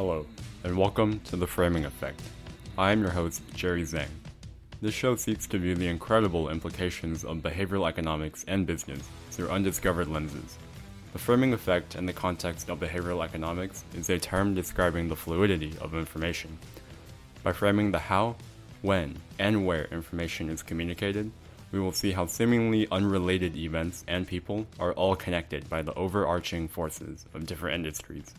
[0.00, 0.24] Hello,
[0.64, 2.22] and welcome to The Framing Effect.
[2.78, 4.08] I am your host, Jerry Zhang.
[4.80, 10.08] This show seeks to view the incredible implications of behavioral economics and business through undiscovered
[10.08, 10.56] lenses.
[11.12, 15.74] The framing effect in the context of behavioral economics is a term describing the fluidity
[15.82, 16.56] of information.
[17.42, 18.36] By framing the how,
[18.80, 21.30] when, and where information is communicated,
[21.72, 26.68] we will see how seemingly unrelated events and people are all connected by the overarching
[26.68, 28.32] forces of different industries.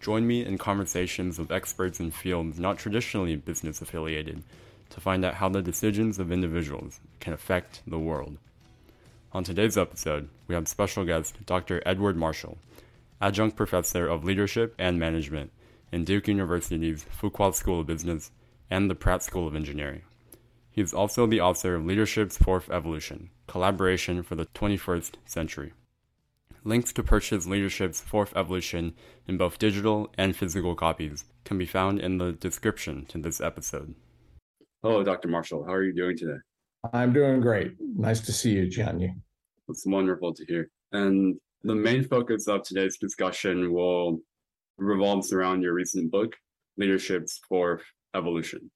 [0.00, 4.44] Join me in conversations with experts in fields not traditionally business affiliated
[4.90, 8.38] to find out how the decisions of individuals can affect the world.
[9.32, 11.82] On today's episode, we have special guest Dr.
[11.84, 12.58] Edward Marshall,
[13.20, 15.50] adjunct professor of leadership and management
[15.92, 18.30] in Duke University's Fuqua School of Business
[18.70, 20.02] and the Pratt School of Engineering.
[20.70, 25.72] He is also the author of Leadership's Fourth Evolution Collaboration for the 21st Century.
[26.68, 28.92] Links to purchase Leadership's Fourth Evolution
[29.26, 33.94] in both digital and physical copies can be found in the description to this episode.
[34.82, 35.28] Hello, Dr.
[35.28, 35.64] Marshall.
[35.64, 36.36] How are you doing today?
[36.92, 37.72] I'm doing great.
[37.80, 39.14] Nice to see you, Jenny.
[39.70, 40.68] It's wonderful to hear.
[40.92, 44.18] And the main focus of today's discussion will
[44.76, 46.36] revolves around your recent book,
[46.76, 47.82] Leadership's Fourth
[48.14, 48.70] Evolution.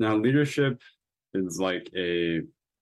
[0.00, 0.82] Now, leadership
[1.32, 2.40] is like a,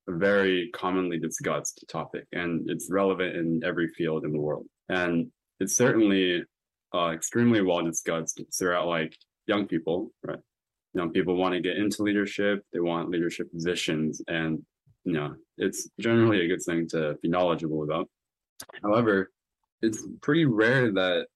[0.09, 4.67] a very commonly discussed topic, and it's relevant in every field in the world.
[4.89, 6.45] And it's certainly
[6.95, 10.41] uh, extremely well discussed throughout like young people, right?
[10.95, 14.63] Young people want to get into leadership they want leadership positions and
[15.05, 18.09] you know it's generally a good thing to be knowledgeable about
[18.83, 19.31] however
[19.81, 21.27] it's pretty rare that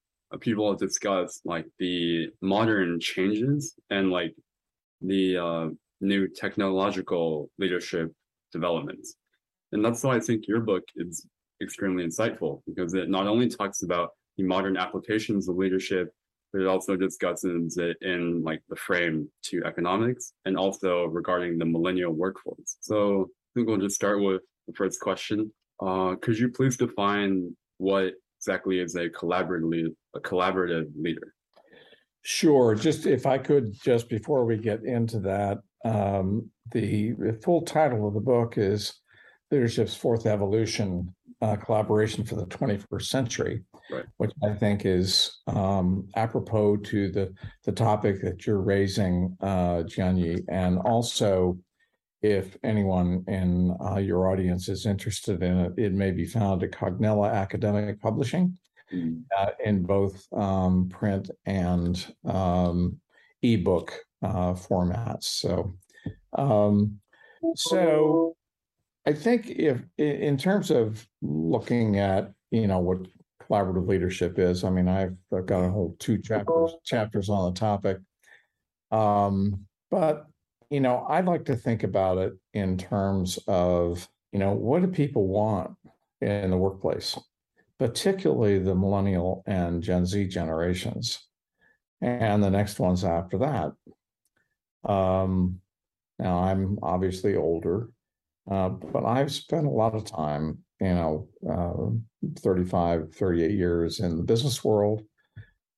[0.40, 4.34] people discuss like the modern changes and like
[5.00, 5.68] the uh,
[6.00, 8.12] new technological leadership
[8.52, 9.16] developments
[9.72, 11.26] and that's why i think your book is
[11.62, 16.12] extremely insightful because it not only talks about the modern applications of leadership
[16.52, 21.64] but it also discusses it in like the frame to economics and also regarding the
[21.66, 22.78] millennial workforce.
[22.80, 25.52] So I think we'll just start with the first question.
[25.80, 31.34] Uh, could you please define what exactly is a collaborative a collaborative leader?
[32.22, 32.74] Sure.
[32.74, 38.06] Just if I could, just before we get into that, um, the, the full title
[38.08, 38.94] of the book is
[39.50, 44.04] Leadership's Fourth Evolution uh, Collaboration for the 21st Century right.
[44.16, 47.32] which I think is um, apropos to the
[47.64, 51.58] the topic that you're raising, uh, Gianni, and also
[52.22, 56.72] if anyone in uh, your audience is interested in it, it may be found at
[56.72, 58.56] Cognella Academic Publishing
[58.92, 59.18] mm-hmm.
[59.36, 62.98] uh, in both um, print and um,
[63.42, 63.92] ebook
[64.22, 65.24] uh, formats.
[65.24, 65.76] So,
[66.36, 66.98] um,
[67.54, 68.36] so
[69.06, 73.06] I think if in terms of looking at you know what
[73.48, 74.64] collaborative leadership is.
[74.64, 77.98] I mean, I've, got a whole two chapters chapters on the topic.
[78.90, 80.26] Um, but
[80.70, 84.88] you know, I'd like to think about it in terms of you know what do
[84.88, 85.72] people want
[86.20, 87.18] in the workplace,
[87.78, 91.26] particularly the millennial and Gen Z generations,
[92.00, 93.72] and the next ones after that.
[94.86, 95.60] Um,
[96.18, 97.90] now, I'm obviously older,
[98.50, 104.16] uh, but I've spent a lot of time you know, uh, 35, 38 years in
[104.16, 105.02] the business world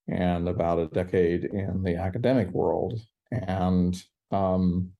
[0.08, 3.00] and about a decade in the academic world.
[3.30, 4.90] And um,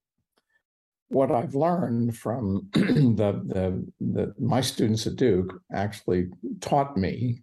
[1.09, 6.27] what I've learned from the, the, the my students at Duke actually
[6.61, 7.43] taught me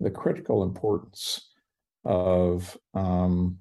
[0.00, 1.50] the critical importance
[2.04, 3.58] of um,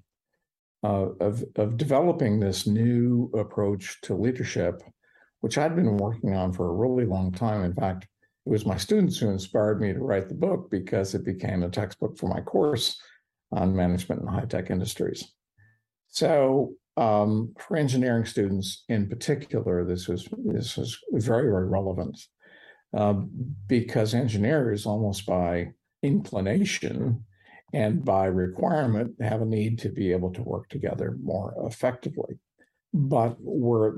[0.85, 4.83] uh, of of developing this new approach to leadership,
[5.41, 7.63] which I'd been working on for a really long time.
[7.63, 8.03] In fact,
[8.45, 11.69] it was my students who inspired me to write the book because it became a
[11.69, 13.01] textbook for my course
[13.51, 15.33] on management in high tech industries.
[16.07, 22.15] So, um, for engineering students in particular, this was this was very very relevant
[22.95, 23.15] uh,
[23.67, 25.71] because engineers, almost by
[26.03, 27.25] inclination
[27.75, 32.39] and by requirement, have a need to be able to work together more effectively.
[32.93, 33.95] But we're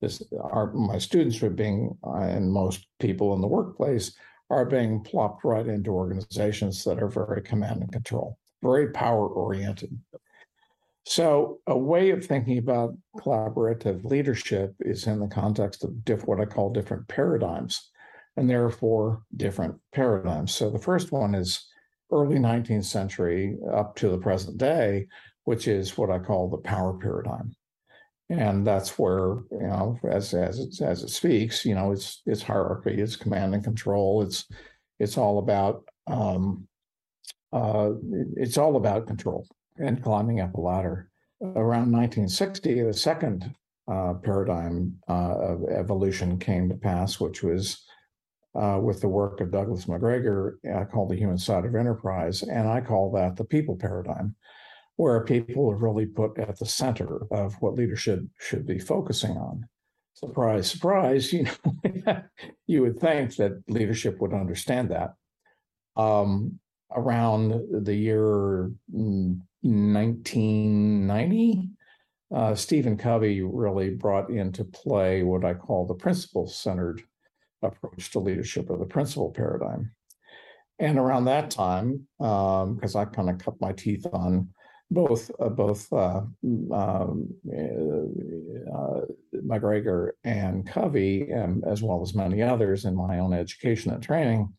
[0.00, 4.14] this are my students are being uh, and most people in the workplace
[4.50, 9.98] are being plopped right into organizations that are very command and control very power oriented
[11.06, 16.40] so a way of thinking about collaborative leadership is in the context of diff, what
[16.40, 17.90] i call different paradigms
[18.36, 21.66] and therefore different paradigms so the first one is
[22.12, 25.06] early 19th century up to the present day
[25.44, 27.54] which is what i call the power paradigm
[28.28, 32.42] and that's where you know as as it, as it speaks you know it's it's
[32.42, 34.46] hierarchy it's command and control it's
[34.98, 36.66] it's all about um
[37.52, 37.90] uh
[38.36, 39.46] it's all about control
[39.78, 41.10] and climbing up a ladder.
[41.42, 43.54] Around 1960, the second
[43.90, 47.85] uh, paradigm uh, of evolution came to pass, which was
[48.56, 52.42] uh, with the work of Douglas McGregor uh, called the human side of enterprise.
[52.42, 54.34] And I call that the people paradigm,
[54.96, 59.68] where people are really put at the center of what leadership should be focusing on.
[60.14, 62.22] Surprise, surprise, you know,
[62.66, 65.10] you would think that leadership would understand that.
[65.96, 66.58] Um,
[66.94, 71.68] around the year 1990,
[72.34, 77.02] uh, Stephen Covey really brought into play what I call the principle centered
[77.66, 79.92] approach to leadership or the principle paradigm.
[80.78, 84.50] And around that time, because um, I kind of cut my teeth on
[84.90, 86.22] both uh, both uh,
[86.72, 89.00] um, uh,
[89.34, 94.52] McGregor and Covey, and as well as many others in my own education and training,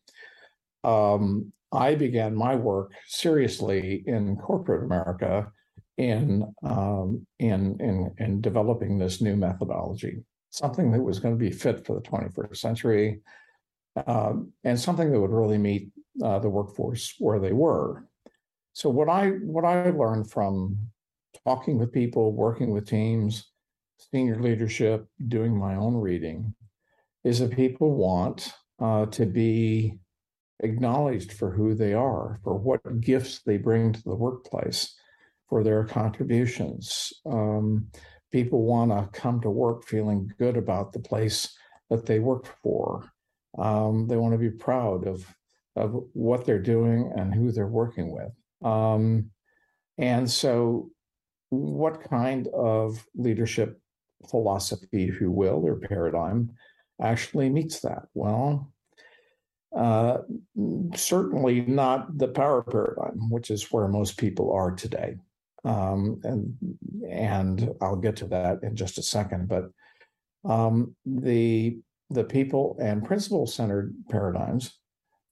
[0.84, 5.50] um, I began my work seriously in corporate America
[5.96, 10.18] in um, in in in developing this new methodology
[10.50, 13.20] something that was going to be fit for the 21st century,
[14.06, 15.90] um, and something that would really meet
[16.22, 18.04] uh, the workforce where they were.
[18.72, 20.78] So what I what I learned from
[21.44, 23.50] talking with people, working with teams,
[24.12, 26.54] senior leadership, doing my own reading,
[27.24, 29.98] is that people want uh, to be
[30.60, 34.94] acknowledged for who they are, for what gifts they bring to the workplace,
[35.48, 37.12] for their contributions.
[37.26, 37.88] Um,
[38.30, 41.56] people want to come to work feeling good about the place
[41.90, 43.10] that they work for.
[43.56, 45.26] Um, they want to be proud of
[45.78, 48.32] of what they're doing and who they're working with.
[48.68, 49.30] Um,
[49.96, 50.90] and so,
[51.50, 53.80] what kind of leadership
[54.28, 56.50] philosophy, if you will, or paradigm,
[57.00, 58.02] actually meets that?
[58.14, 58.72] Well,
[59.76, 60.18] uh,
[60.94, 65.16] certainly not the power paradigm, which is where most people are today.
[65.68, 66.54] Um, and
[67.08, 69.48] and I'll get to that in just a second.
[69.48, 69.70] But
[70.44, 71.78] um, the
[72.10, 74.78] the people and principle centered paradigms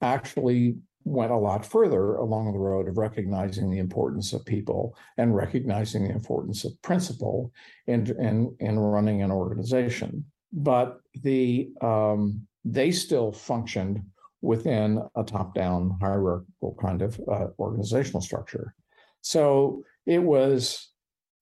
[0.03, 5.35] actually went a lot further along the road of recognizing the importance of people and
[5.35, 7.53] recognizing the importance of principle
[7.87, 10.25] in in, in running an organization.
[10.53, 14.03] But the um, they still functioned
[14.43, 18.75] within a top down hierarchical kind of uh, organizational structure.
[19.20, 20.90] So it was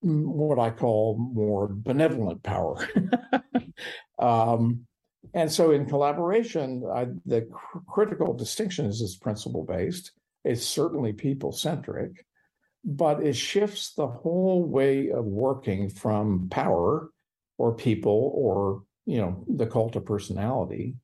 [0.02, 2.88] what I call more benevolent power.
[4.18, 4.86] um,
[5.32, 10.12] and so in collaboration, I, the cr- critical distinction is it's principle based.
[10.44, 12.24] It's certainly people centric,
[12.84, 17.08] but it shifts the whole way of working from power
[17.56, 20.96] or people or you know the cult of personality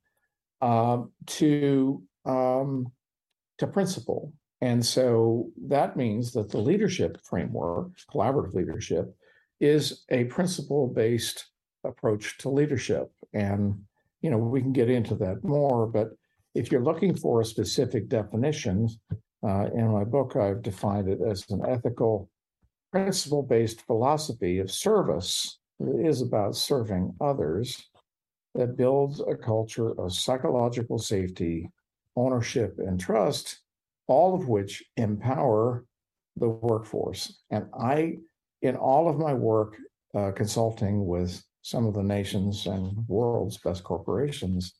[0.60, 2.92] uh, to um,
[3.58, 9.14] to principle and so that means that the leadership framework, collaborative leadership,
[9.58, 11.46] is a principle based
[11.84, 13.10] approach to leadership.
[13.32, 13.82] And,
[14.20, 16.10] you know, we can get into that more, but
[16.54, 18.88] if you're looking for a specific definition,
[19.46, 22.28] uh, in my book, I've defined it as an ethical,
[22.92, 27.88] principle based philosophy of service that is about serving others
[28.54, 31.70] that builds a culture of psychological safety,
[32.16, 33.60] ownership, and trust
[34.10, 35.84] all of which empower
[36.36, 37.42] the workforce.
[37.50, 38.16] And I,
[38.62, 39.76] in all of my work
[40.14, 44.74] uh, consulting with some of the nation's and world's best corporations,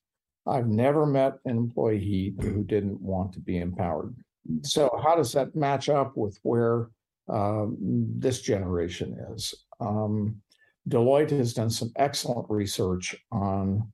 [0.46, 4.16] I've never met an employee who didn't want to be empowered.
[4.62, 6.88] So, how does that match up with where
[7.28, 9.54] um, this generation is?
[9.80, 10.40] Um,
[10.88, 13.92] Deloitte has done some excellent research on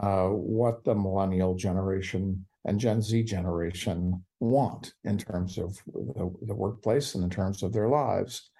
[0.00, 6.54] uh, what the millennial generation and Gen Z generation want in terms of the, the
[6.54, 8.50] workplace and in terms of their lives.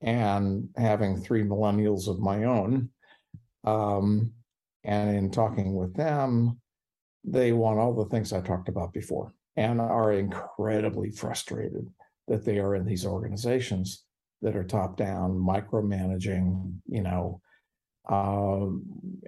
[0.00, 2.90] And having three millennials of my own,
[3.64, 4.32] um,
[4.84, 6.60] and in talking with them,
[7.24, 11.88] they want all the things I talked about before and are incredibly frustrated
[12.28, 14.04] that they are in these organizations
[14.40, 17.40] that are top down, micromanaging, you know,
[18.08, 18.66] uh,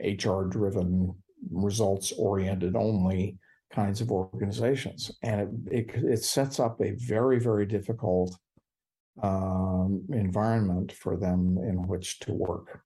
[0.00, 1.14] HR driven,
[1.50, 3.38] results oriented only
[3.73, 8.37] kinds of organizations, and it it, it sets up a very very difficult
[9.23, 12.83] um, environment for them in which to work.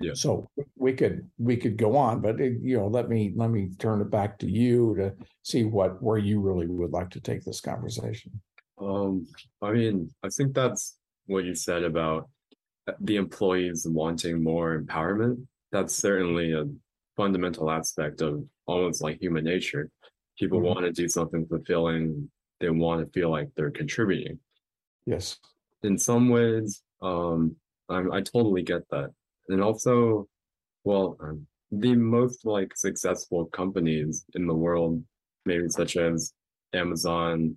[0.00, 0.12] Yeah.
[0.14, 3.70] So we could we could go on, but it, you know, let me let me
[3.78, 7.44] turn it back to you to see what where you really would like to take
[7.44, 8.40] this conversation.
[8.80, 9.26] Um,
[9.60, 12.28] I mean, I think that's what you said about
[13.00, 15.44] the employees wanting more empowerment.
[15.72, 16.64] That's certainly a
[17.16, 19.90] fundamental aspect of almost like human nature
[20.38, 20.68] people mm-hmm.
[20.68, 22.30] want to do something fulfilling
[22.60, 24.38] they want to feel like they're contributing
[25.06, 25.38] yes
[25.82, 27.56] in some ways, um,
[27.88, 29.10] I, I totally get that.
[29.48, 30.26] And also,
[30.84, 35.02] well, um, the most like successful companies in the world,
[35.44, 36.32] maybe such as
[36.72, 37.56] Amazon,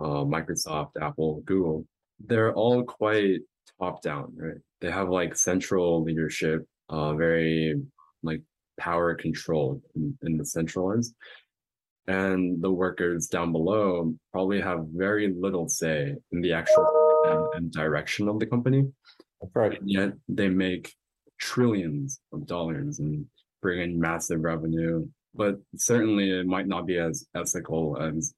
[0.00, 1.86] uh, Microsoft, Apple, Google,
[2.20, 3.40] they're all quite
[3.80, 4.58] top down, right?
[4.80, 7.80] They have like central leadership, uh, very
[8.22, 8.42] like
[8.78, 11.14] power controlled in, in the centralized.
[12.08, 16.86] And the workers down below probably have very little say in the actual
[17.26, 18.90] and, and direction of the company.
[19.54, 19.78] Right.
[19.78, 20.94] And yet they make
[21.38, 23.26] trillions of dollars and
[23.62, 25.06] bring in massive revenue.
[25.34, 28.34] But certainly it might not be as ethical as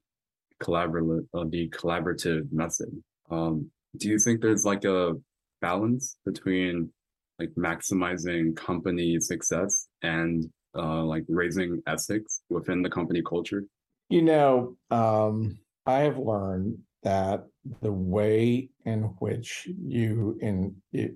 [0.62, 2.91] collaborative uh, the collaborative method.
[3.31, 5.15] Um, do you think there's like a
[5.61, 6.91] balance between
[7.39, 13.65] like maximizing company success and uh, like raising ethics within the company culture?
[14.09, 17.47] You know, um, I have learned that
[17.81, 21.15] the way in which you in it,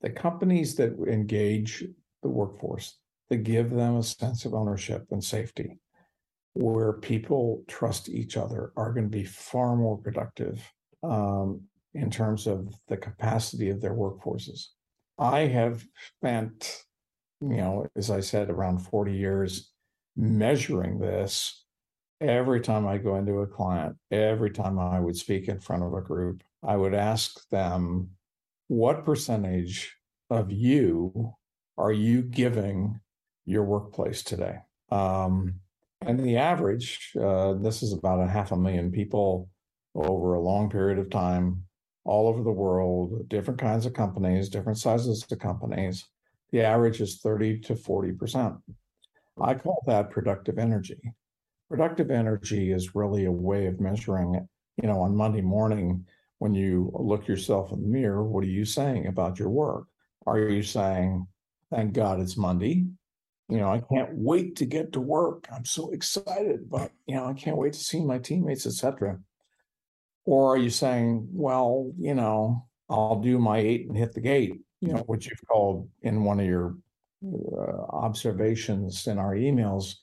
[0.00, 1.84] the companies that engage
[2.22, 2.98] the workforce
[3.30, 5.78] that give them a sense of ownership and safety
[6.54, 10.62] where people trust each other are going to be far more productive
[11.02, 11.60] um,
[11.94, 14.66] in terms of the capacity of their workforces.
[15.18, 15.84] I have
[16.16, 16.84] spent,
[17.50, 19.70] you know, as I said, around 40 years
[20.16, 21.64] measuring this
[22.20, 25.94] every time I go into a client, every time I would speak in front of
[25.94, 28.10] a group, I would ask them,
[28.68, 29.94] what percentage
[30.30, 31.34] of you
[31.76, 33.00] are you giving
[33.44, 34.58] your workplace today?
[34.90, 35.56] Um,
[36.00, 39.48] and the average, uh, this is about a half a million people
[39.94, 41.64] over a long period of time,
[42.04, 46.06] all over the world, different kinds of companies, different sizes of companies.
[46.52, 48.60] The average is 30 to 40%.
[49.40, 51.00] I call that productive energy.
[51.68, 54.44] Productive energy is really a way of measuring it.
[54.80, 56.06] You know, on Monday morning,
[56.38, 59.84] when you look yourself in the mirror, what are you saying about your work?
[60.26, 61.26] Are you saying,
[61.70, 62.86] thank God it's Monday?
[63.48, 65.46] you know, I can't wait to get to work.
[65.52, 69.18] I'm so excited, but you know, I can't wait to see my teammates, etc.
[70.24, 74.60] Or are you saying, well, you know, I'll do my eight and hit the gate,
[74.86, 76.76] you know, what you've called in one of your
[77.24, 79.94] uh, observations in our emails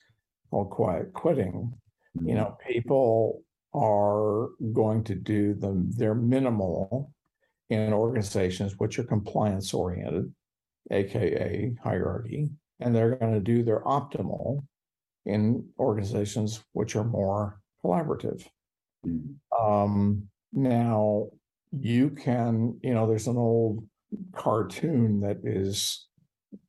[0.50, 1.72] called quiet quitting.
[2.16, 2.28] Mm-hmm.
[2.28, 3.42] You know, people
[3.74, 7.12] are going to do the their minimal
[7.70, 10.32] in organizations which are compliance oriented,
[10.90, 14.64] aka hierarchy, and they're going to do their optimal
[15.24, 18.46] in organizations which are more collaborative.
[19.06, 19.64] Mm-hmm.
[19.64, 21.28] Um, now,
[21.72, 23.84] you can, you know, there's an old
[24.34, 26.06] cartoon that is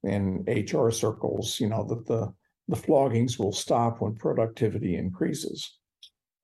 [0.04, 2.34] in HR circles, you know, that the
[2.70, 5.78] the floggings will stop when productivity increases.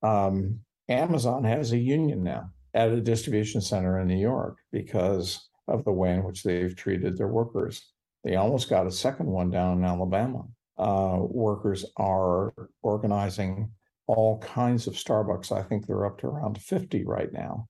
[0.02, 5.84] Um, Amazon has a union now at a distribution center in New York because of
[5.84, 7.90] the way in which they've treated their workers.
[8.24, 10.44] They almost got a second one down in Alabama.
[10.76, 12.52] Uh, workers are
[12.82, 13.70] organizing
[14.06, 15.52] all kinds of Starbucks.
[15.52, 17.68] I think they're up to around 50 right now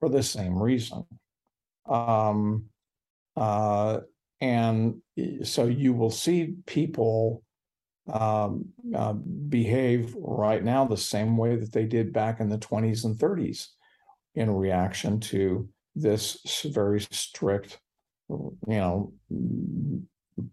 [0.00, 1.04] for the same reason.
[1.88, 2.64] Um,
[3.36, 4.00] uh,
[4.40, 5.00] and
[5.42, 7.42] so you will see people
[8.12, 13.04] um, uh, behave right now the same way that they did back in the 20s
[13.04, 13.68] and 30s
[14.34, 17.78] in reaction to this very strict
[18.28, 19.12] you know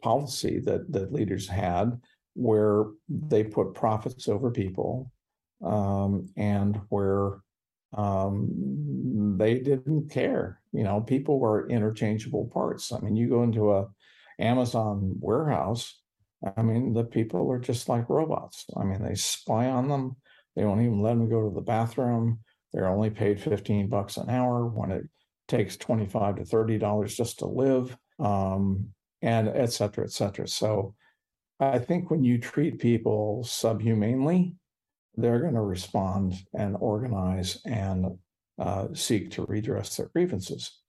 [0.01, 1.99] policy that that leaders had
[2.35, 5.11] where they put profits over people
[5.63, 7.41] um, and where
[7.95, 12.91] um, they didn't care you know people were interchangeable parts.
[12.91, 13.87] I mean you go into a
[14.39, 15.99] amazon warehouse
[16.57, 18.65] i mean the people are just like robots.
[18.75, 20.15] I mean they spy on them
[20.55, 22.39] they won't even let them go to the bathroom
[22.73, 25.03] they're only paid 15 bucks an hour when it
[25.47, 28.87] takes 25 to 30 dollars just to live um,
[29.21, 30.47] and et cetera et cetera.
[30.47, 30.95] So
[31.59, 34.55] i think when you treat people subhumanely
[35.15, 38.17] they're going to respond and organize and
[38.59, 40.79] uh, seek to redress their grievances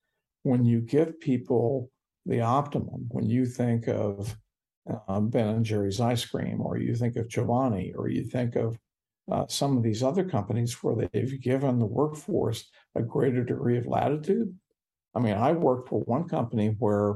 [0.42, 1.90] when you give people
[2.26, 4.36] the optimum when you think of
[5.08, 8.78] uh, ben and jerry's ice cream or you think of Chobani or you think of
[9.30, 13.86] uh, some of these other companies where they've given the workforce a greater degree of
[13.86, 14.54] latitude.
[15.14, 17.14] I mean, I worked for one company where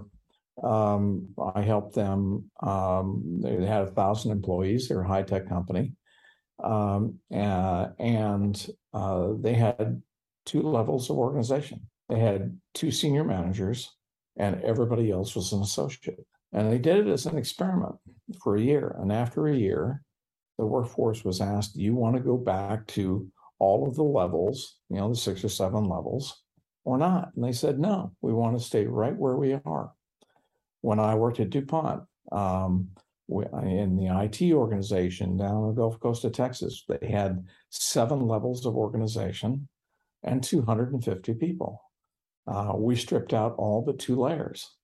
[0.62, 2.50] um, I helped them.
[2.62, 4.88] Um, they had a thousand employees.
[4.88, 5.92] They're a high tech company,
[6.62, 10.02] um, uh, and uh, they had
[10.44, 11.80] two levels of organization.
[12.08, 13.94] They had two senior managers,
[14.36, 16.26] and everybody else was an associate.
[16.52, 17.96] And they did it as an experiment
[18.42, 18.96] for a year.
[19.00, 20.02] And after a year,
[20.56, 24.78] the workforce was asked, do you want to go back to all of the levels,
[24.88, 26.42] you know, the six or seven levels,
[26.84, 27.32] or not?
[27.36, 29.92] And they said, no, we want to stay right where we are.
[30.80, 32.88] When I worked at DuPont, um,
[33.28, 38.64] in the IT organization down on the Gulf Coast of Texas, they had seven levels
[38.64, 39.68] of organization
[40.22, 41.82] and 250 people.
[42.46, 44.74] Uh, we stripped out all but two layers,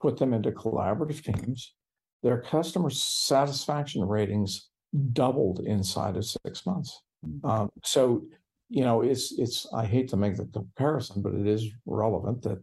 [0.00, 1.74] put them into collaborative teams.
[2.22, 4.70] Their customer satisfaction ratings
[5.12, 7.02] doubled inside of six months.
[7.24, 7.46] Mm-hmm.
[7.46, 8.24] Um, so,
[8.70, 9.66] you know, it's it's.
[9.74, 12.60] I hate to make the comparison, but it is relevant that,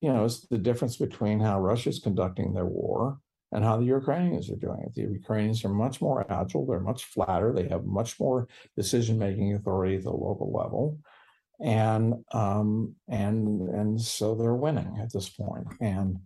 [0.00, 3.18] you know, it's the difference between how Russia's conducting their war
[3.52, 4.94] and how the Ukrainians are doing it.
[4.94, 6.66] The Ukrainians are much more agile.
[6.66, 7.52] They're much flatter.
[7.52, 10.98] They have much more decision making authority at the local level
[11.60, 15.66] and um, and and so they're winning at this point.
[15.80, 16.18] And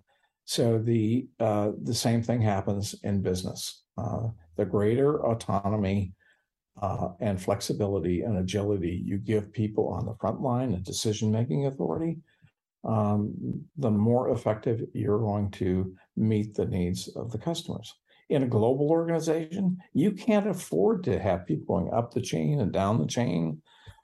[0.44, 3.84] so the uh, the same thing happens in business.
[3.96, 6.12] Uh, the greater autonomy
[6.80, 11.66] uh, and flexibility and agility you give people on the front line and decision making
[11.66, 12.18] authority,
[12.84, 13.34] um,
[13.76, 17.94] the more effective you're going to meet the needs of the customers.
[18.28, 22.72] In a global organization, you can't afford to have people going up the chain and
[22.72, 23.60] down the chain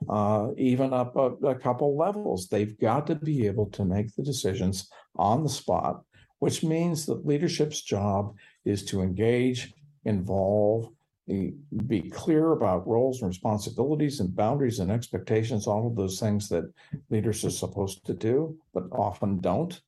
[0.09, 2.49] uh, even up a, a couple levels.
[2.49, 6.03] They've got to be able to make the decisions on the spot,
[6.39, 9.73] which means that leadership's job is to engage,
[10.05, 10.89] involve,
[11.27, 16.73] be clear about roles and responsibilities and boundaries and expectations, all of those things that
[17.11, 19.81] leaders are supposed to do, but often don't.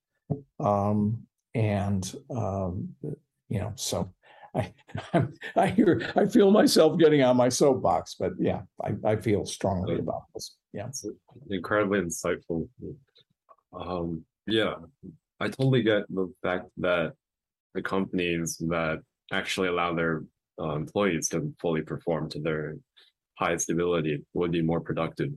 [0.58, 1.22] Um,
[1.54, 2.88] and um,
[3.48, 4.12] you know, so
[4.54, 4.72] I,
[5.56, 9.98] I hear, I feel myself getting on my soapbox, but yeah, I, I feel strongly
[9.98, 10.56] about this.
[10.72, 10.88] Yeah.
[10.88, 11.06] It's
[11.50, 12.68] incredibly insightful.
[13.72, 14.74] Um, yeah,
[15.40, 17.12] I totally get the fact that
[17.74, 20.24] the companies that actually allow their
[20.60, 22.76] uh, employees to fully perform to their
[23.38, 25.30] highest ability would be more productive.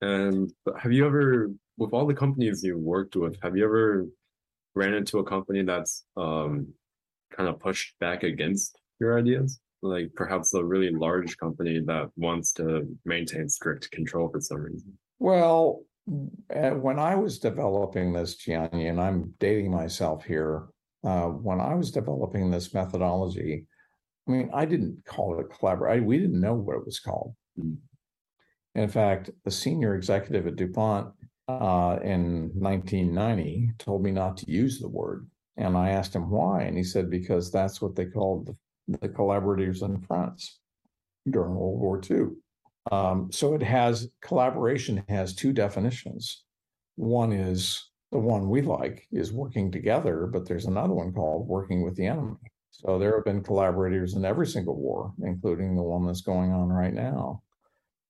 [0.00, 4.06] And have you ever, with all the companies you've worked with, have you ever
[4.74, 6.68] ran into a company that's um,
[7.36, 9.60] kind of pushed back against your ideas?
[9.82, 14.96] Like perhaps a really large company that wants to maintain strict control for some reason.
[15.18, 15.82] Well,
[16.54, 20.68] uh, when I was developing this, Gianni, and I'm dating myself here,
[21.04, 23.66] uh, when I was developing this methodology,
[24.28, 26.04] I mean, I didn't call it collaborate.
[26.04, 27.34] We didn't know what it was called.
[27.58, 27.74] Mm-hmm.
[28.80, 31.12] In fact, a senior executive at DuPont
[31.48, 35.28] uh, in 1990 told me not to use the word.
[35.56, 39.08] And I asked him why, and he said because that's what they called the, the
[39.08, 40.60] collaborators in France
[41.28, 42.28] during World War II.
[42.90, 46.44] Um, so it has collaboration has two definitions.
[46.96, 51.82] One is the one we like is working together, but there's another one called working
[51.82, 52.36] with the enemy.
[52.72, 56.68] So there have been collaborators in every single war, including the one that's going on
[56.68, 57.42] right now,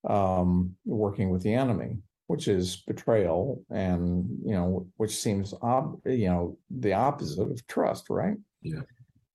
[0.08, 1.98] um, working with the enemy
[2.32, 8.08] which is betrayal and you know which seems ob- you know the opposite of trust
[8.08, 8.38] right?
[8.62, 8.80] Yeah.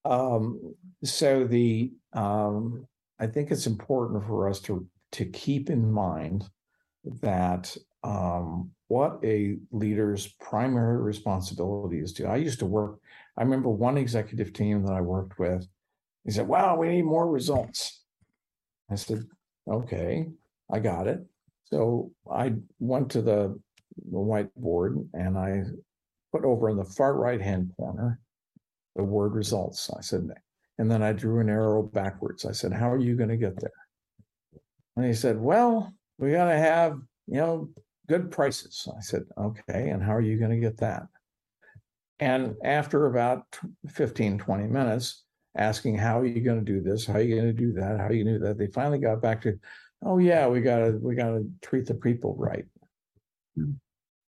[0.03, 2.87] Um so the um
[3.19, 6.49] i think it's important for us to to keep in mind
[7.21, 12.99] that um what a leader's primary responsibility is to i used to work
[13.37, 15.67] i remember one executive team that i worked with
[16.25, 18.03] he said wow we need more results
[18.89, 19.23] i said
[19.67, 20.25] okay
[20.71, 21.19] i got it
[21.69, 23.59] so I went to the,
[24.09, 25.63] the whiteboard and I
[26.31, 28.19] put over in the far right hand corner
[28.95, 29.89] the word results.
[29.95, 30.29] I said,
[30.77, 32.45] and then I drew an arrow backwards.
[32.45, 33.71] I said, How are you going to get there?
[34.95, 37.69] And he said, Well, we got to have, you know,
[38.07, 38.87] good prices.
[38.95, 39.89] I said, Okay.
[39.89, 41.03] And how are you going to get that?
[42.19, 43.43] And after about
[43.89, 45.23] 15, 20 minutes,
[45.55, 47.05] asking, How are you going to do this?
[47.05, 47.97] How are you going to do that?
[47.99, 48.57] How are you going to do that?
[48.57, 49.59] They finally got back to,
[50.05, 52.65] oh yeah, we gotta we gotta treat the people right.
[53.55, 53.73] Hmm.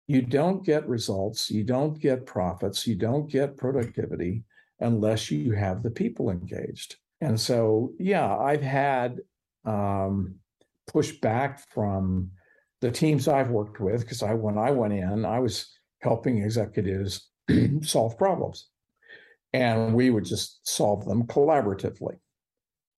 [0.08, 4.44] You don't get results, you don't get profits, you don't get productivity
[4.80, 6.96] unless you have the people engaged.
[7.22, 9.20] And so, yeah, I've had
[9.66, 10.36] um,
[10.90, 12.32] pushback from
[12.82, 17.30] the teams I've worked with because I when I went in, I was helping executives
[17.82, 18.68] solve problems,
[19.54, 22.18] and we would just solve them collaboratively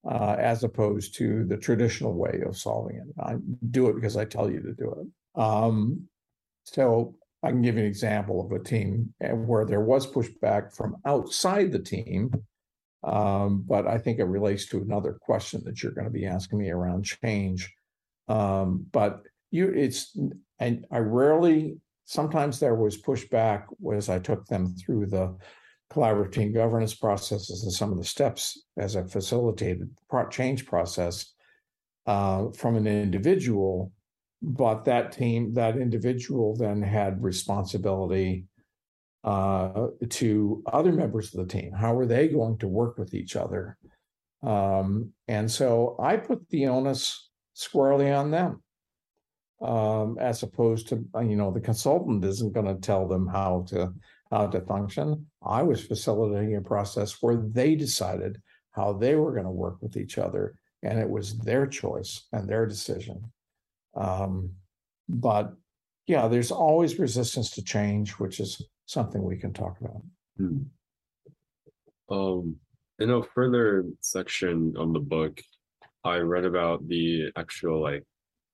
[0.10, 3.24] uh, as opposed to the traditional way of solving it.
[3.24, 3.36] I
[3.70, 5.42] do it because I tell you to do it.
[5.42, 6.08] Um,
[6.64, 10.76] so I can give you an example of a team eh, where there was pushback
[10.76, 12.32] from outside the team,
[13.04, 16.60] um, but I think it relates to another question that you're going to be asking
[16.60, 17.74] me around change.
[18.28, 20.18] Um, but you, it's,
[20.60, 25.38] and I rarely, sometimes there was pushback as I took them through the
[25.92, 31.34] collaborative team governance processes and some of the steps as a facilitated the change process
[32.08, 33.92] uh, from an individual
[34.42, 38.46] but that team, that individual then had responsibility
[39.24, 41.72] uh, to other members of the team.
[41.72, 43.78] How are they going to work with each other?
[44.42, 48.64] Um, and so I put the onus squarely on them.
[49.62, 53.94] Um, as opposed to, you know, the consultant isn't going to tell them how to
[54.32, 55.28] how to function.
[55.46, 59.98] I was facilitating a process where they decided how they were going to work with
[59.98, 63.32] each other, and it was their choice and their decision.
[63.94, 64.52] Um,
[65.08, 65.54] but
[66.08, 70.02] yeah, there's always resistance to change, which is something we can talk about.
[70.38, 70.64] Hmm.
[72.10, 72.56] Um,
[73.00, 75.42] in a further section of the book,
[76.04, 78.04] I read about the actual like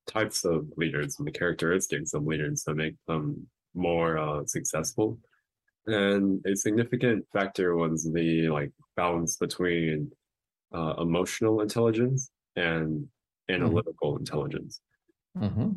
[0.08, 5.18] types of leaders and the characteristics of leaders that make them more uh, successful.
[5.86, 10.10] And a significant factor was the like balance between
[10.74, 13.06] uh, emotional intelligence and
[13.48, 14.22] analytical mm-hmm.
[14.22, 14.80] intelligence.
[15.36, 15.70] Mm-hmm.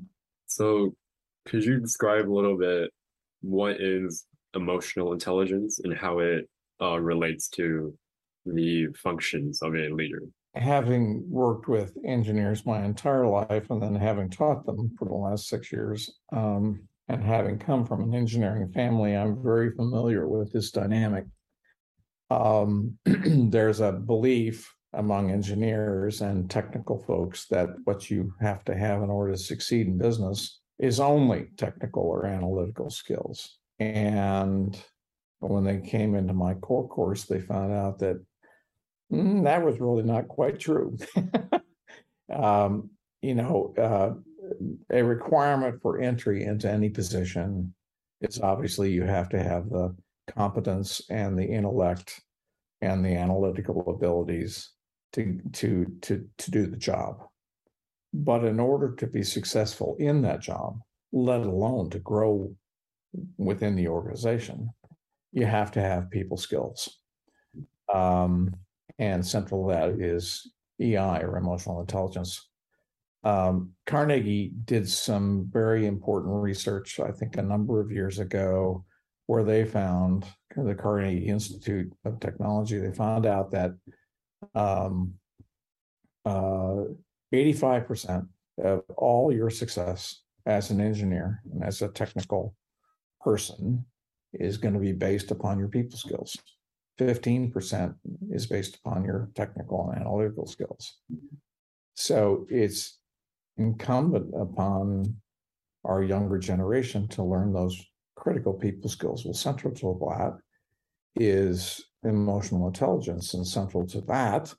[0.47, 0.95] So,
[1.45, 2.91] could you describe a little bit
[3.41, 6.49] what is emotional intelligence and how it
[6.81, 7.97] uh, relates to
[8.45, 10.23] the functions of a leader?
[10.53, 15.47] Having worked with engineers my entire life and then having taught them for the last
[15.47, 20.71] six years, um, and having come from an engineering family, I'm very familiar with this
[20.71, 21.25] dynamic.
[22.29, 29.01] Um, there's a belief among engineers and technical folks that what you have to have
[29.01, 33.57] in order to succeed in business is only technical or analytical skills.
[33.79, 34.79] And
[35.39, 38.23] when they came into my core course, they found out that
[39.11, 40.97] mm, that was really not quite true.
[42.33, 42.89] um,
[43.21, 44.13] you know, uh,
[44.89, 47.73] a requirement for entry into any position
[48.21, 49.95] is obviously you have to have the
[50.27, 52.21] competence and the intellect
[52.81, 54.71] and the analytical abilities
[55.13, 57.23] to to to to do the job.
[58.13, 60.79] But in order to be successful in that job,
[61.11, 62.53] let alone to grow
[63.37, 64.69] within the organization,
[65.31, 66.97] you have to have people skills.
[67.93, 68.55] Um,
[69.01, 72.47] and central to that is EI or emotional intelligence.
[73.23, 78.85] Um, Carnegie did some very important research, I think, a number of years ago,
[79.25, 82.77] where they found the Carnegie Institute of Technology.
[82.77, 83.71] They found out that
[84.53, 85.15] um,
[86.23, 86.83] uh,
[87.33, 88.27] 85%
[88.63, 92.55] of all your success as an engineer and as a technical
[93.19, 93.83] person
[94.33, 96.37] is going to be based upon your people skills.
[97.01, 97.95] 15%
[98.29, 100.99] is based upon your technical and analytical skills.
[101.95, 102.99] So it's
[103.57, 105.15] incumbent upon
[105.83, 107.79] our younger generation to learn those
[108.15, 109.25] critical people skills.
[109.25, 110.37] Well, central to that
[111.15, 114.53] is emotional intelligence, and central to that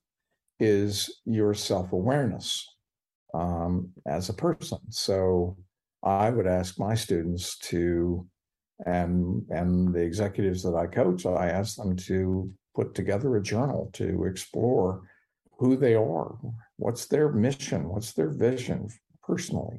[0.60, 2.66] is your self awareness
[3.34, 4.78] um, as a person.
[4.90, 5.56] So
[6.02, 8.26] I would ask my students to,
[8.86, 13.90] and and the executives that I coach, I ask them to put together a journal
[13.94, 15.02] to explore
[15.58, 16.36] who they are,
[16.76, 18.88] what's their mission, what's their vision
[19.22, 19.78] personally.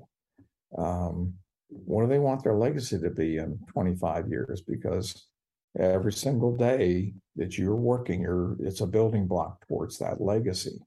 [0.77, 1.33] Um,
[1.69, 4.61] what do they want their legacy to be in 25 years?
[4.61, 5.27] Because
[5.77, 10.79] every single day that you're working, you're it's a building block towards that legacy.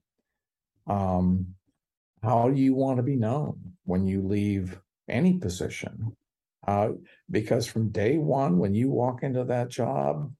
[0.86, 1.54] Um,
[2.22, 6.16] how do you want to be known when you leave any position?
[6.66, 6.90] Uh,
[7.30, 10.32] because from day one, when you walk into that job,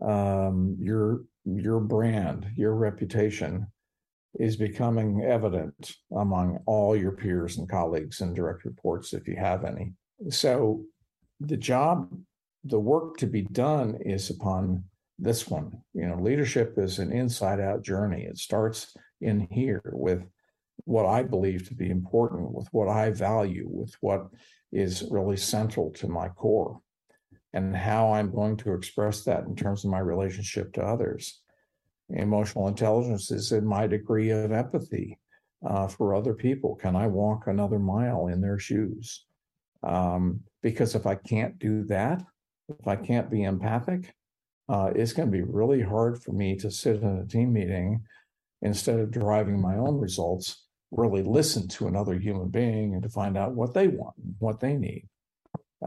[0.00, 3.66] um, your your brand, your reputation
[4.38, 9.64] is becoming evident among all your peers and colleagues and direct reports, if you have
[9.64, 9.92] any.
[10.30, 10.84] So
[11.40, 12.08] the job
[12.64, 14.84] the work to be done is upon
[15.18, 15.82] this one.
[15.94, 18.22] You know, leadership is an inside out journey.
[18.22, 20.22] It starts in here with
[20.84, 24.28] what I believe to be important, with what I value, with what
[24.72, 26.80] is really central to my core,
[27.52, 31.40] and how I'm going to express that in terms of my relationship to others.
[32.10, 35.18] Emotional intelligence is in my degree of empathy
[35.66, 36.74] uh, for other people.
[36.74, 39.24] Can I walk another mile in their shoes?
[39.82, 42.22] Um, because if I can't do that,
[42.68, 44.14] if I can't be empathic,
[44.68, 48.02] uh, it's going to be really hard for me to sit in a team meeting
[48.62, 50.61] instead of driving my own results,
[50.92, 54.74] really listen to another human being and to find out what they want, what they
[54.74, 55.08] need,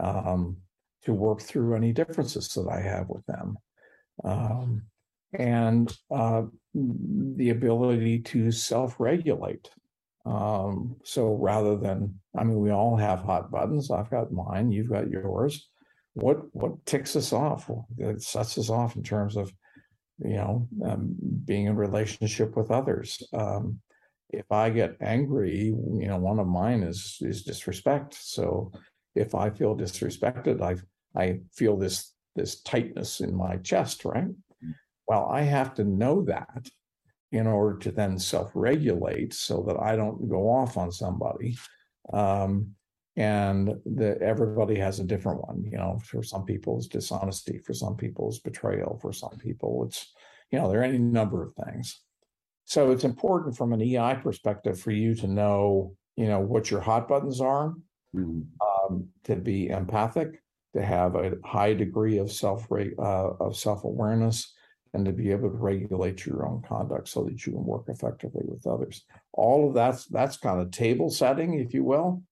[0.00, 0.58] um,
[1.04, 3.56] to work through any differences that I have with them.
[4.24, 4.82] Um,
[5.32, 6.42] and uh,
[6.74, 9.70] the ability to self regulate.
[10.24, 13.90] Um, so rather than, I mean, we all have hot buttons.
[13.90, 15.68] I've got mine, you've got yours
[16.16, 19.52] what what ticks us off it sets us off in terms of
[20.18, 21.14] you know um,
[21.44, 23.78] being in relationship with others um,
[24.30, 28.14] if I get angry, you know, one of mine is is disrespect.
[28.14, 28.72] So
[29.14, 30.76] if I feel disrespected, I
[31.20, 34.28] I feel this this tightness in my chest, right?
[35.08, 36.68] Well, I have to know that
[37.32, 41.56] in order to then self-regulate so that I don't go off on somebody.
[42.12, 42.74] Um,
[43.16, 47.72] and that everybody has a different one, you know, for some people it's dishonesty, for
[47.72, 50.12] some people it's betrayal, for some people it's,
[50.50, 52.02] you know, there are any number of things.
[52.66, 56.80] So it's important from an EI perspective for you to know, you know, what your
[56.80, 57.74] hot buttons are,
[58.14, 58.44] Mhm.
[58.60, 60.42] um, to be empathic,
[60.74, 64.52] to have a high degree of self uh, of self awareness,
[64.92, 68.44] and to be able to regulate your own conduct so that you can work effectively
[68.46, 69.04] with others.
[69.32, 72.24] All of that's that's kind of table setting, if you will,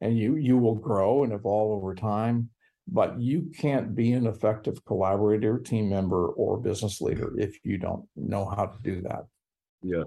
[0.00, 2.48] and you you will grow and evolve over time.
[2.88, 8.08] But you can't be an effective collaborator, team member, or business leader if you don't
[8.16, 9.26] know how to do that.
[9.86, 10.02] Yeah.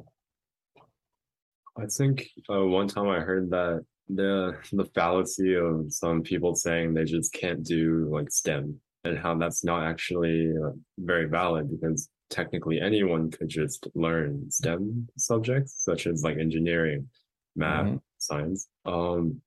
[1.78, 6.94] I think uh, one time I heard that the the fallacy of some people saying
[6.94, 12.10] they just can't do like STEM and how that's not actually uh, very valid because
[12.30, 17.08] technically anyone could just learn STEM subjects such as like engineering,
[17.56, 18.02] math, Mhm.
[18.18, 18.68] science.
[18.86, 19.42] Um,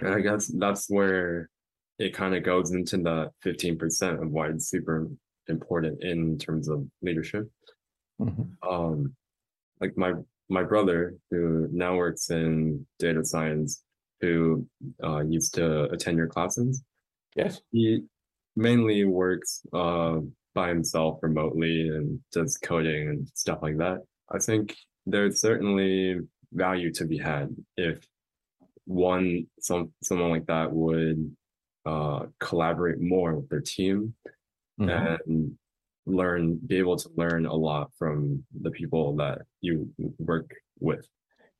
[0.00, 1.50] and I guess that's where
[1.98, 5.06] it kind of goes into the 15% of why it's super
[5.48, 7.50] important in terms of leadership
[8.20, 8.56] Mhm.
[8.62, 9.14] um
[9.80, 10.12] like my
[10.48, 13.82] my brother who now works in data science
[14.20, 14.66] who
[15.02, 16.82] uh used to attend your classes
[17.36, 17.60] Yes.
[17.70, 18.02] he
[18.56, 20.18] mainly works uh
[20.54, 23.98] by himself remotely and does coding and stuff like that
[24.32, 24.74] i think
[25.06, 26.18] there's certainly
[26.52, 28.04] value to be had if
[28.86, 31.30] one some someone like that would
[31.86, 34.14] uh collaborate more with their team
[34.80, 35.18] Mhm.
[35.26, 35.58] and
[36.08, 41.06] learn be able to learn a lot from the people that you work with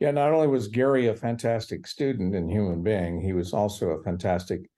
[0.00, 4.02] Yeah, not only was Gary a fantastic student and human being, he was also a
[4.02, 4.68] fantastic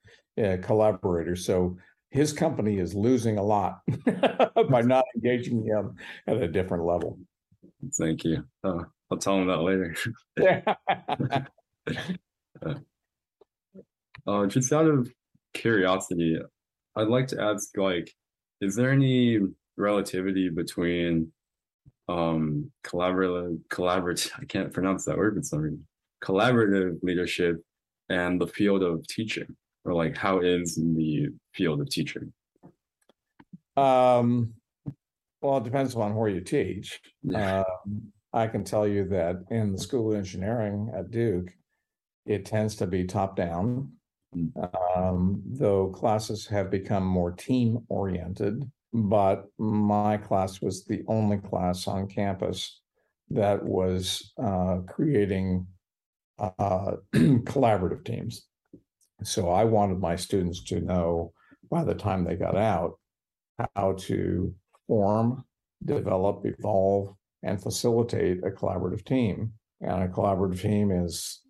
[0.43, 1.37] uh, collaborator.
[1.37, 1.77] So
[2.11, 3.81] his company is losing a lot
[4.71, 5.95] by not engaging him
[6.27, 7.19] at a different level.
[7.99, 9.95] thank you uh, i'll tell him that later
[14.27, 15.11] uh just out of
[15.55, 16.39] curiosity
[16.97, 18.13] i'd like to ask like
[18.61, 19.39] is there any
[19.81, 21.33] relativity between
[22.09, 25.87] um collaborative collaborative i can't pronounce that word for some reason
[26.25, 27.57] collaborative leadership
[28.09, 29.47] and the field of teaching
[29.85, 32.33] or like how is the field of teaching
[33.77, 34.53] Um,
[35.41, 37.01] well, it depends on where you teach.
[37.23, 37.61] Yeah.
[37.87, 41.51] Um, I can tell you that in the School of Engineering at Duke,
[42.27, 43.93] it tends to be top down.
[44.37, 44.53] Mm.
[44.97, 51.87] Um, though classes have become more team oriented, but my class was the only class
[51.87, 52.81] on campus
[53.31, 55.67] that was uh, creating
[56.39, 58.47] uh, collaborative teams.
[59.23, 61.33] So I wanted my students to know
[61.71, 62.99] by the time they got out
[63.75, 64.55] how to
[64.89, 65.45] form,
[65.85, 69.53] develop, evolve, and facilitate a collaborative team.
[69.81, 71.41] And a collaborative team is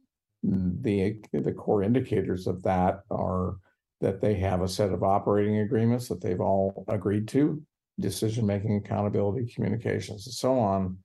[0.43, 3.57] the the core indicators of that are
[4.01, 7.63] that they have a set of operating agreements that they've all agreed to,
[7.99, 10.99] decision making, accountability, communications, and so on.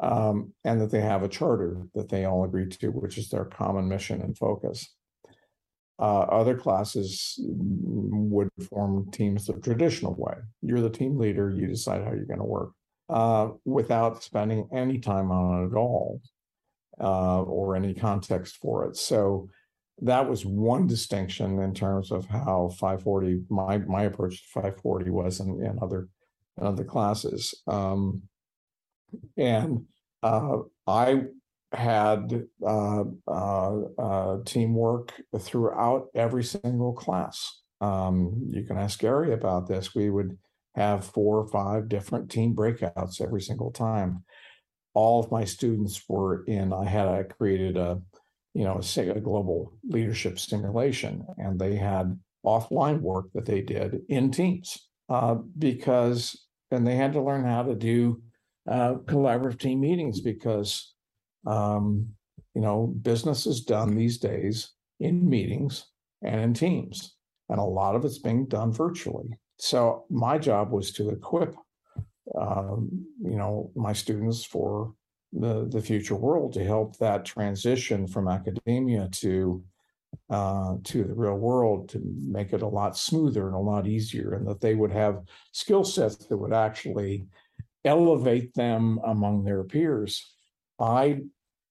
[0.00, 3.44] Um, and that they have a charter that they all agree to, which is their
[3.44, 4.94] common mission and focus.
[5.98, 10.34] Uh, other classes would form teams the traditional way.
[10.62, 12.70] You're the team leader, you decide how you're going to work
[13.10, 16.22] uh, without spending any time on it at all
[17.00, 18.96] uh, or any context for it.
[18.96, 19.50] So
[20.02, 25.40] that was one distinction in terms of how 540 my my approach to 540 was
[25.40, 26.08] in, in other
[26.58, 27.54] in other classes.
[27.66, 28.22] Um,
[29.36, 29.84] and
[30.22, 31.22] uh, I
[31.72, 37.60] had uh, uh, uh, teamwork throughout every single class.
[37.80, 39.94] Um, you can ask Gary about this.
[39.94, 40.36] We would
[40.74, 44.24] have four or five different team breakouts every single time.
[44.94, 46.72] All of my students were in.
[46.72, 48.00] I had I created a,
[48.54, 54.00] you know, say a global leadership simulation, and they had offline work that they did
[54.08, 58.22] in teams uh, because, and they had to learn how to do
[58.68, 60.94] uh, collaborative team meetings because
[61.46, 62.08] um,
[62.54, 65.86] you know, business is done these days in meetings
[66.22, 67.16] and in teams,
[67.48, 69.30] and a lot of it's being done virtually.
[69.58, 71.54] So my job was to equip,
[72.38, 74.94] um, you know, my students for
[75.32, 79.62] the the future world to help that transition from academia to
[80.28, 84.34] uh, to the real world to make it a lot smoother and a lot easier,
[84.34, 87.26] and that they would have skill sets that would actually
[87.84, 90.34] elevate them among their peers.
[90.78, 91.20] I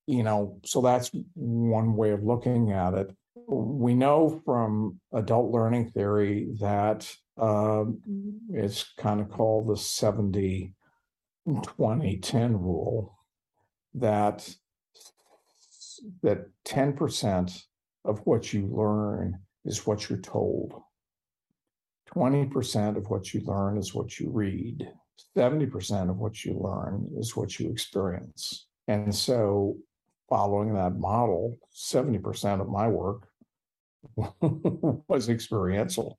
[0.08, 3.16] you know, so that's one way of looking at it.
[3.48, 8.02] We know from adult learning theory that um,
[8.50, 10.74] it's kind of called the 70
[11.64, 13.19] 20 10 rule
[13.96, 14.50] that
[16.24, 17.62] that 10%
[18.06, 20.74] of what you learn is what you're told.
[22.16, 24.90] 20% of what you learn is what you read.
[25.38, 28.68] 70% of what you learn is what you experience.
[28.88, 29.78] And so
[30.30, 33.28] following that model 70% of my work
[35.08, 36.18] was experiential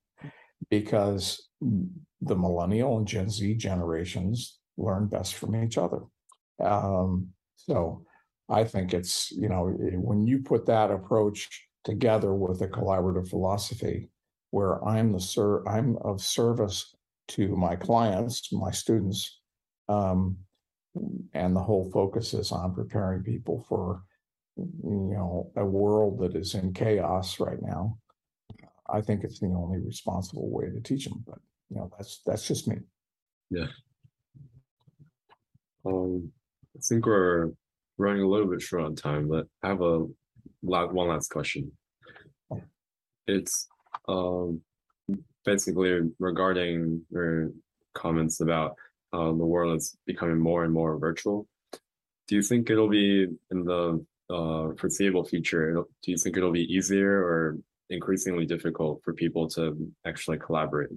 [0.69, 6.01] because the millennial and Gen Z generations learn best from each other.
[6.63, 7.29] Um,
[7.65, 8.05] so
[8.49, 11.49] I think it's, you know, when you put that approach
[11.83, 14.09] together with a collaborative philosophy
[14.51, 16.93] where I'm the ser- I'm of service
[17.29, 19.39] to my clients, my students,
[19.87, 20.37] um,
[21.33, 24.03] and the whole focus is on preparing people for
[24.57, 27.97] you know a world that is in chaos right now
[28.91, 31.23] I think it's the only responsible way to teach them.
[31.25, 32.77] But you know, that's that's just me.
[33.49, 33.67] Yeah.
[35.85, 36.31] Um,
[36.75, 37.51] I think we're
[37.97, 40.05] running a little bit short on time, but I have a
[40.61, 41.71] one last question.
[43.27, 43.67] It's
[44.07, 44.61] um
[45.45, 47.51] basically regarding your
[47.93, 48.75] comments about
[49.13, 51.47] uh, the world is becoming more and more virtual.
[52.27, 55.73] Do you think it'll be in the uh, foreseeable future?
[55.73, 57.57] Do you think it'll be easier or
[57.91, 60.89] increasingly difficult for people to actually collaborate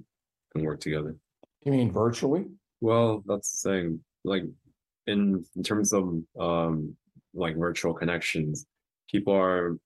[0.55, 1.17] and work together.
[1.65, 2.47] You mean virtually?
[2.81, 4.01] Well, that's the thing.
[4.25, 4.45] Like
[5.07, 6.97] in in terms of um
[7.35, 8.67] like virtual connections,
[9.11, 9.77] people are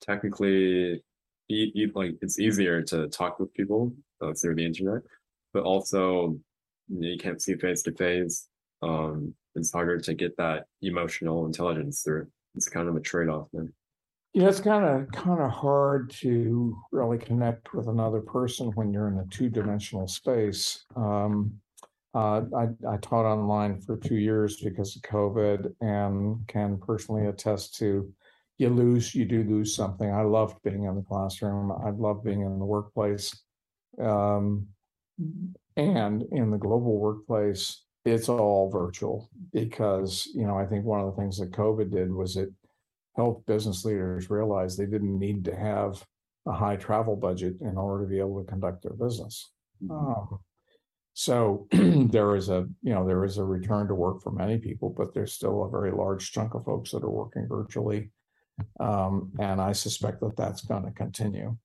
[0.00, 1.02] technically
[1.48, 5.02] e- e- like it's easier to talk with people uh, through the internet,
[5.52, 6.38] but also
[6.88, 8.48] you can't see face to face.
[8.82, 12.28] Um, it's harder to get that emotional intelligence through.
[12.54, 13.72] It's kind of a trade off then.
[14.32, 19.08] Yeah, it's kind of kind of hard to really connect with another person when you're
[19.08, 20.84] in a two dimensional space.
[20.94, 21.60] Um,
[22.14, 27.76] uh, I, I taught online for two years because of COVID, and can personally attest
[27.76, 28.12] to
[28.58, 30.12] you lose, you do lose something.
[30.12, 31.72] I loved being in the classroom.
[31.72, 33.34] I love being in the workplace,
[33.98, 34.66] um,
[35.76, 41.06] and in the global workplace, it's all virtual because you know I think one of
[41.06, 42.50] the things that COVID did was it
[43.16, 46.04] helped business leaders realize they didn't need to have
[46.46, 49.50] a high travel budget in order to be able to conduct their business.
[49.82, 49.92] Mm-hmm.
[49.92, 50.40] Um,
[51.14, 54.94] so there is a you know there is a return to work for many people,
[54.96, 58.10] but there's still a very large chunk of folks that are working virtually,
[58.78, 61.56] um, and I suspect that that's going to continue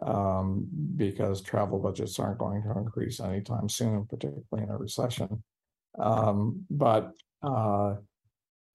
[0.00, 5.42] um, because travel budgets aren't going to increase anytime soon, particularly in a recession.
[5.98, 7.96] Um, but uh,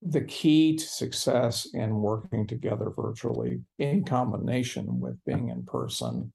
[0.02, 6.32] the key to success in working together virtually in combination with being in person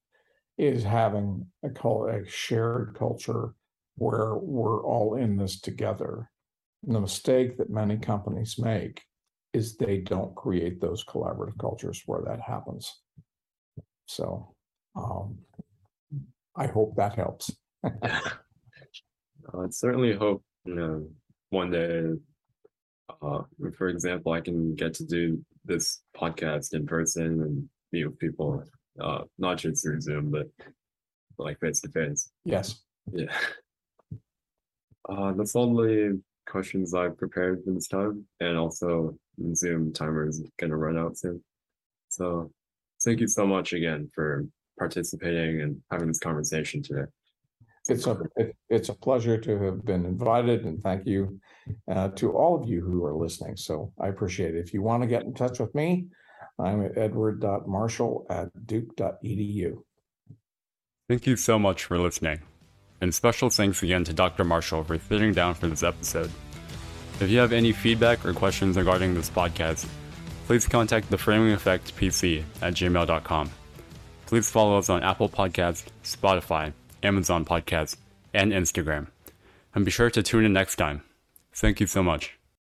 [0.57, 3.53] is having a, a shared culture
[3.95, 6.29] where we're all in this together.
[6.85, 9.01] And the mistake that many companies make
[9.53, 12.91] is they don't create those collaborative cultures where that happens.
[14.07, 14.53] So
[14.95, 15.37] um,
[16.55, 17.51] I hope that helps.
[17.83, 21.07] I certainly hope you know
[21.49, 22.13] one day
[23.21, 23.41] uh,
[23.77, 28.63] for example, I can get to do this podcast in person and meet with people,
[28.99, 30.47] uh, not just through Zoom, but
[31.37, 32.29] like face to face.
[32.45, 32.81] Yes.
[33.11, 33.31] Yeah.
[35.09, 39.15] Uh, that's all the questions I've prepared for this time, and also
[39.55, 41.43] Zoom timer is going to run out soon.
[42.09, 42.51] So,
[43.03, 44.45] thank you so much again for
[44.77, 47.05] participating and having this conversation today.
[47.89, 51.39] It's a it, it's a pleasure to have been invited, and thank you
[51.91, 53.57] uh, to all of you who are listening.
[53.57, 54.59] So I appreciate it.
[54.59, 56.07] If you want to get in touch with me,
[56.59, 59.83] I'm at edward.marshall at duke.edu.
[61.09, 62.39] Thank you so much for listening.
[63.03, 64.45] And special thanks again to Dr.
[64.45, 66.31] Marshall for sitting down for this episode.
[67.19, 69.85] If you have any feedback or questions regarding this podcast,
[70.47, 73.51] please contact the Framing Effect PC at gmail.com.
[74.25, 76.71] Please follow us on Apple Podcasts, Spotify,
[77.03, 77.97] Amazon Podcasts,
[78.33, 79.07] and Instagram.
[79.75, 81.03] And be sure to tune in next time.
[81.51, 82.37] Thank you so much.